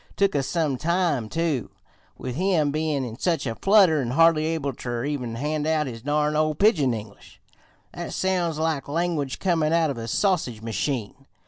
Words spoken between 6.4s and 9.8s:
pigeon English, that sounds like language comin'